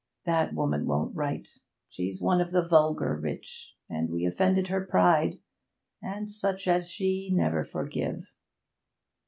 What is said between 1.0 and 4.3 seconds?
write. She's one of the vulgar rich, and we